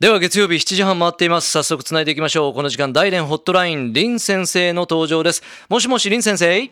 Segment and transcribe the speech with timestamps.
[0.00, 1.50] では月曜日7時半回っています。
[1.50, 2.54] 早速つないでいきましょう。
[2.54, 5.42] この時間大連ホットライン林先生の登場です。
[5.68, 6.70] もしもし林先生。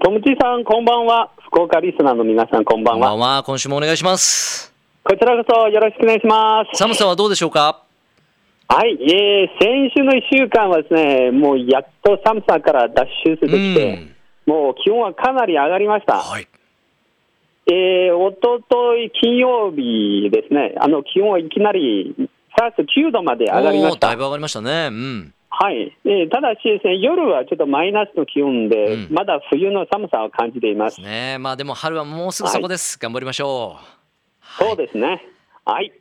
[0.00, 1.32] トムチさんこんばんは。
[1.48, 3.10] 福岡リスナーの皆さんこんばんは。
[3.10, 3.42] こんばんは。
[3.42, 4.72] 今週もお願いします。
[5.02, 6.78] こちらこそよろしくお願いします。
[6.78, 7.82] 寒さはどうでしょうか？
[8.68, 14.06] はい、えー、先週の1週間はですねもうやっと寒さから脱出できて
[14.46, 16.46] もう気温はかなり上がりました、はい
[17.66, 24.08] えー、おととい金曜日ですね、あの気温はいきなりプラス9度まで上がりました。
[24.08, 24.88] だいぶ上がりましたね。
[24.90, 25.34] うん。
[25.56, 31.00] はい、えー、ただしですね、夜はちょっとマイナスの気温で、うんまだ冬の寒さを感じています。
[31.00, 32.98] ねまあでも春はもうすぐそこです。
[32.98, 34.64] 頑張りましょう。
[34.64, 35.22] そうですね。
[35.64, 35.92] はい。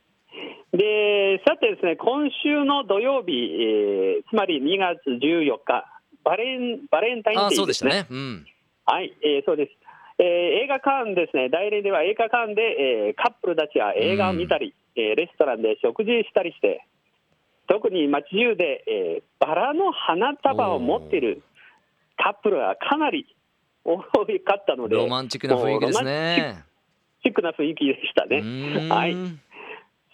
[0.72, 5.86] で、さてですね、今週の土曜日、えーつまり2月14日、
[6.24, 7.58] バレンバレンタインあデーですね。
[7.58, 8.08] そうでしたね。
[8.10, 8.46] うん。
[8.86, 9.83] はい、えーそうです。
[10.20, 10.26] えー
[10.64, 12.62] 映画館ですね、大連では映画館で、
[13.08, 16.86] えーカップルたちが映画を見たり、えーレストランで食事したりして、
[17.68, 21.44] 特に街中で、えーバラの花束を持っている
[22.18, 23.36] カップルがかなり
[23.84, 24.06] 多か
[24.58, 26.64] ったので、ロマンチックな雰囲気ですね。
[27.24, 28.88] チックな雰囲気でしたうね。
[28.90, 29.16] はい。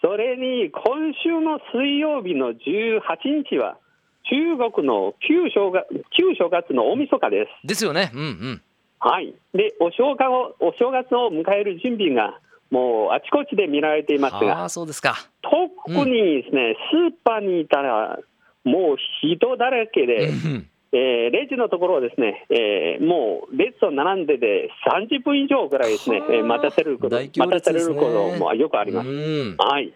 [0.02, 3.76] それに、今週の水曜日の18日は、
[4.24, 7.66] 中国の旧正月旧正月の大晦日です。
[7.66, 8.10] ですよね。
[8.14, 8.62] うんうん。
[9.00, 9.34] はい。
[9.54, 12.38] で、お正月を、お正月を迎える準備が、
[12.70, 15.16] もうあちこちで見られていますあがあ、そうですか。
[15.42, 18.18] 特にですね、スーパーにいたら、
[18.62, 29.08] もう人だらけうで、んえーレジのところをですね、えーもう列を並んでで30分以上ぐらいですね、はあえー待たせること、大行待たされ列ですねることもよくあります。
[29.08, 29.56] うん。
[29.56, 29.92] はい。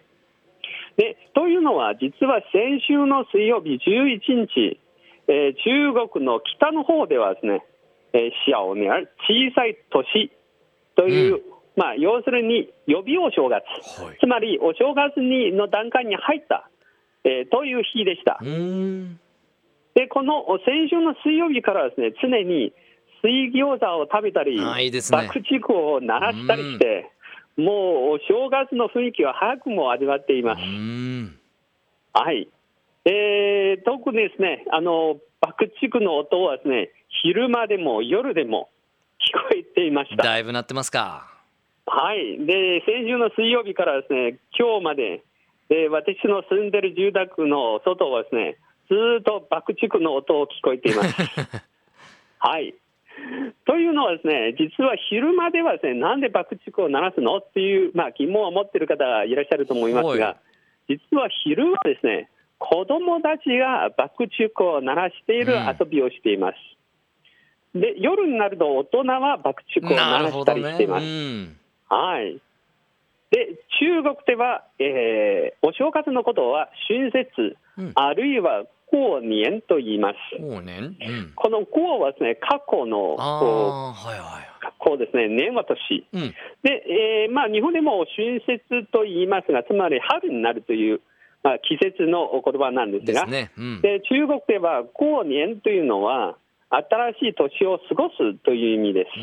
[0.97, 4.79] で、というのは、実は先週の水曜日11日、
[5.27, 7.63] えー中国の北の方ではですね、
[8.15, 8.87] えー小年、
[9.27, 10.31] 小さい年
[10.95, 11.41] という、うん
[11.75, 13.65] まあ、要するに予備お正月、
[14.01, 14.17] はい。
[14.17, 16.69] つまりお正月にの段階に入った、
[17.25, 18.39] えーという日でした。
[18.39, 22.71] で、この先週の水曜日からですね、常に
[23.21, 27.11] 水餃子を食べたり、いいね爆竹を鳴らしたりして、
[27.57, 30.61] もうお正月の雰囲気を早くも味わっています。
[32.13, 32.47] はい。
[33.05, 36.89] えー、特にですね、あの、爆竹の音はですね、
[37.23, 38.69] 昼間でも夜でも
[39.19, 40.23] 聞こえていました。
[40.23, 41.27] だいぶなってますか。
[41.85, 42.45] はい。
[42.45, 45.23] で、先週の水曜日からですね、今日まで、
[45.69, 51.15] で私の住んでる住宅の外はですね、ずーっと爆竹の音を聞こえています。
[52.39, 52.75] はい。
[53.65, 57.37] というのはですね、実は昼間ではですね、なんで爆竹を鳴らすの？
[57.37, 60.37] っていう、まあ、疑問を持っている方がいらっしゃると思いますはが、
[60.87, 66.55] 実は昼はですね、子供たちが爆竹を鳴らしている遊びをしています。
[67.75, 70.53] で、夜になると大人は爆竹を鳴らした。
[70.53, 71.05] りしています。
[71.05, 71.57] うん。
[71.89, 72.39] はい。
[73.31, 73.47] で、
[73.79, 80.15] 中国では、えーお正月のことは春節、うんあるいは過年と言います。
[80.39, 80.77] そうね。
[80.79, 81.31] うん。
[81.35, 85.75] この過はですね、過去のあこあ、はいはうこうですね、年は年。
[85.95, 86.05] い。
[86.13, 86.21] うん。
[86.63, 91.01] で、えーまあ、日本でも春節と言いますが、つまり春になるという、
[91.43, 93.51] まあ、季節の言葉なんですが、ね。
[93.57, 93.81] うん。
[93.81, 96.37] で中国では過年というのは、
[96.75, 99.19] 新しい年を過ごすという意味です。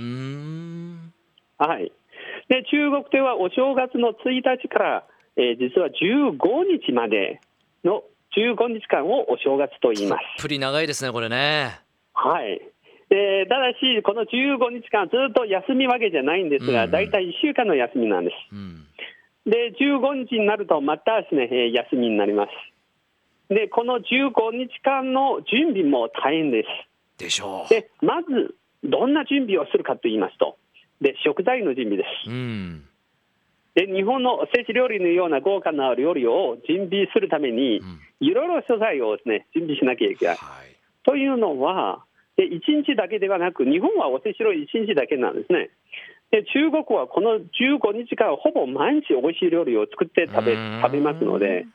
[1.58, 1.92] はい、
[2.48, 5.04] で中国ではお正月の1日から、
[5.36, 6.36] えー実は15
[6.84, 7.40] 日まで
[7.84, 8.02] の
[8.36, 10.22] 15日間をお正月と言います。
[10.36, 11.80] たっぷり長いですね、これね。
[12.14, 12.60] はい
[13.10, 18.54] えーただし、この15日間、ずっと休みわけじゃないんですが、うん大体1週間の休みなんです。
[18.54, 18.86] うん。
[19.44, 22.50] で、15日になると、またですね、えー休みになります。
[23.54, 24.02] で、この15
[24.56, 26.68] 日間の準備も大変です。
[27.18, 27.68] でしょう。
[27.68, 30.56] で、まず、どんな準備をするかと言いますと、
[31.00, 32.30] で食材の準備です。
[32.30, 32.84] うん。
[33.74, 38.00] で日本のおせち料理のような豪華な料理を準備するためにう、ん。
[38.20, 40.36] いろいろ素材をです、ね、準備しなきゃいけない。
[40.36, 40.76] はい。
[41.04, 42.04] というのは、
[42.36, 45.70] で1日だけではなく、日本はおせち料理1日だけなんですね。
[46.30, 51.66] で中国はこの15日間、ほぼ毎日おいしい料理を作って食べ食べますので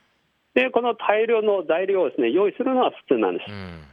[0.54, 3.54] で、この大量の材料をです、ね、用意するのは普通なんですう。
[3.54, 3.84] ん。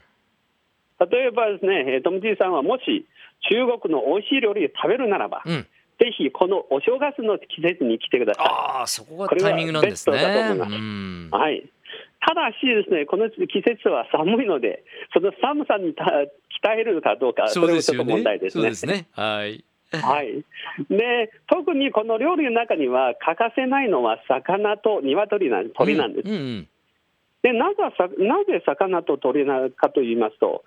[1.00, 3.06] 例えばですね、えートム・ジーさんはもし
[3.50, 5.68] 中国の美味しい料理を食べるならば、うん。
[6.00, 8.46] ぜひこのお正月の季節に来てください。
[8.48, 10.18] ああ、そこがタイミングなんですね。
[10.18, 11.64] はい。
[12.28, 14.84] ただしですね、この季節は寒いので、
[15.14, 18.40] その寒さにた鍛えるかどうか、それもちょっと問題。
[18.40, 18.64] ですね。
[18.64, 19.08] そうですね。
[19.14, 19.64] はい。
[19.92, 20.44] はい。
[20.90, 26.28] で、特にこの料理の中には欠かせないのは魚と鶏なん鳥なんです。
[26.28, 26.68] うんうん。
[27.44, 30.64] で、なぜさなぜ魚と鳥なのかと言いますと、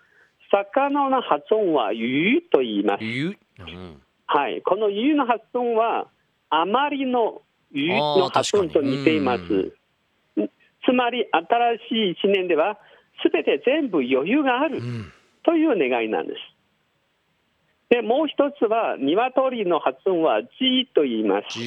[0.50, 3.04] 魚の発音はユと言います。
[3.04, 3.36] ゆ。
[3.58, 4.02] うん。
[4.26, 4.62] はい。
[4.62, 6.08] このユの発音は、
[6.50, 7.42] あまりの
[7.72, 9.72] ユの発音と似ています。
[10.84, 12.78] つまり新しい1年では、
[13.22, 15.12] すべて全部余裕があるうん。
[15.44, 16.38] という願いなんです。
[17.90, 21.58] で、もう一つは、鶏の発音は G と言います。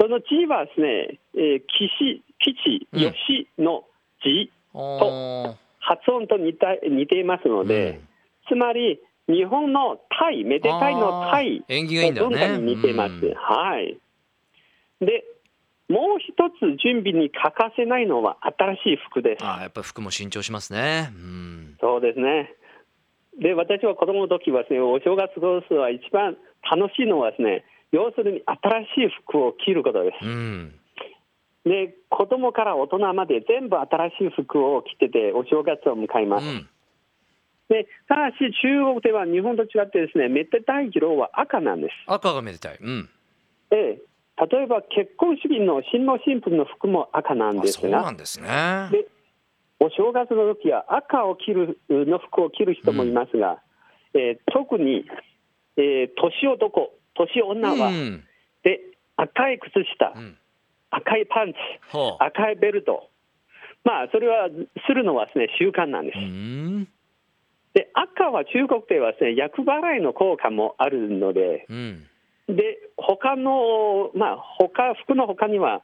[0.00, 3.84] その G はですね、えー、岸、吉、うん吉の
[4.74, 8.08] おー発音と似た似ていますので、うん
[8.48, 13.12] つまり日本のタイ、めでたいのタイあー縁起がいいんだよね文化に似ています。
[13.12, 13.98] うんはい。
[15.00, 15.24] で、
[15.88, 19.44] もう一つ準備に欠かせないのは新しい服です。
[19.44, 21.12] あーやっぱり服も新調しますね。
[21.14, 21.76] うん。
[21.80, 22.52] そうですね。
[23.40, 26.36] で、私は子供の時はですね、お正月過ごすのは一番
[26.68, 30.26] 楽しいのはですね、要するに新しい服を着ることです。
[30.26, 30.74] うん。
[31.64, 36.46] で、子供から大人まで全部新しい服を着てて、お正月を迎えます。
[36.46, 36.68] うん。
[37.68, 41.92] でただし、中国では日本と違ってですね、めでたい色は赤なんです。
[42.06, 42.78] 赤がめでたい。
[42.80, 43.08] うん。
[43.70, 44.02] ええ、
[44.50, 48.48] 例えば結婚式の新郎新婦の服も赤なんあ、ですがそうなん、ですね。
[48.90, 49.06] で
[49.80, 53.62] お正月の時は赤を着るの服を着る人もいますが、
[54.14, 55.06] えー特に、
[55.76, 58.24] えー年男、年女は、うん。
[58.64, 58.80] で
[59.16, 60.36] 赤い靴下う、ん。
[60.92, 61.58] 赤いパンツ。
[62.20, 63.08] 赤いベルト、
[63.84, 64.48] まあ、それは
[64.86, 66.18] するのはです、ね、習慣なんです。
[66.18, 66.88] うん。
[67.74, 72.06] で赤は中国ではです、ね、厄払いの効果もあるので、うん。
[72.46, 75.82] で他の、まあ他服の他には、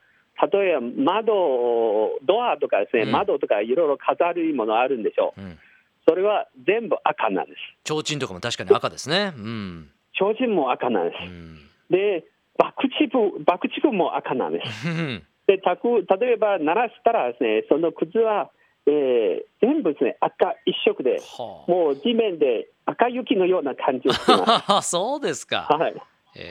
[0.53, 5.59] 例えば窓、ドアとかですね、うん窓とかいろいろ飾るものあるんでしょう、うん。
[6.07, 7.59] それは全部赤なんです。
[7.85, 9.33] 提灯とかも確かに赤ですね。
[9.37, 9.91] うん。
[10.17, 11.33] 提灯も赤なんでうす。
[11.33, 11.57] ん。
[11.91, 12.25] で、
[12.59, 13.09] 爆竹
[13.45, 14.89] 爆竹も赤なんです。
[14.89, 18.51] うんで、たく例えば鳴らしたらですね、その靴は、
[18.87, 21.71] えー全部ですね、赤一色で、はあ。
[21.71, 24.91] もう地面で赤雪のような感じをしてます。
[24.93, 25.67] そうですか。
[25.71, 25.95] はい。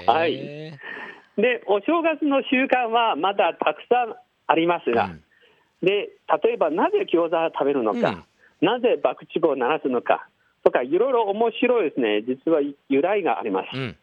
[0.07, 0.35] はい
[1.37, 4.15] で、お正月の習慣はまだたくさん
[4.47, 5.23] ありますが、うん
[5.83, 6.09] で
[6.43, 8.25] 例えばなぜ餃子を食べるのか、
[8.61, 10.27] なぜ爆竹を鳴らすのか
[10.63, 13.77] とか、いろいろ面白いですね、実は由来があります。
[13.77, 13.97] うん。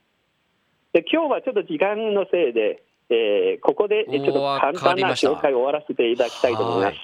[0.95, 6.97] で今日はちょっと時間のせいで、えーここでえーちょっと簡単な紹介を終わらせていただきたいと思います。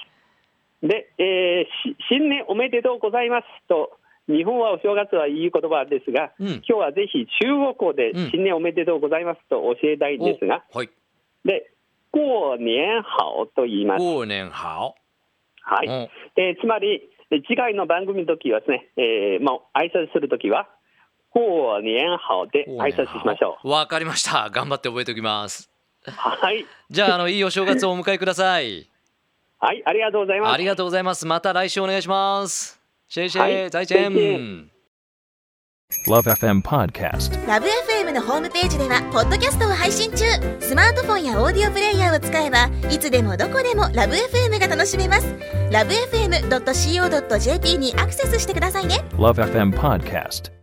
[0.81, 10.89] で、えーし新年おめでとうございますと、日本はお正月はいい言葉ですが、うん今日はぜひ中国語でうん新年おめでとうございますと教えたいんですが、おはい。
[11.43, 11.69] で、
[12.13, 12.19] 過
[12.59, 14.01] 年好と言います。
[14.03, 14.95] 过年好。
[15.63, 15.87] はい。
[15.87, 15.93] うん
[16.37, 20.69] えーつまり、えー次回の番組の時はですね、えーまあ、挨拶するときは、
[21.33, 21.39] 過
[21.81, 23.69] 年好で挨拶しましょう。
[23.69, 24.49] わかりました。
[24.49, 25.69] 頑張って覚えておきます。
[26.05, 26.11] う。
[26.11, 26.65] はい。
[26.89, 28.87] じゃあ、あの、いいお正月をお迎えください。
[29.59, 30.57] はい、ありがとうございますあ。
[30.57, 31.25] りがとうございます。
[31.25, 32.81] また来週お願いします。
[33.07, 33.97] シェイシェイ、はい再见。
[34.05, 34.71] 再见
[36.07, 37.45] Love FM Podcast.
[37.47, 40.23] ラブ f m のホームページではポッドキャストを配信中
[40.61, 45.35] スマートフォンやオーディオプレイヤーを使えばいつでもどこでもラブ f m が楽しめます
[45.69, 50.60] ラブ FM.co.jp にアクセスしてくださいね Love FM Podcast.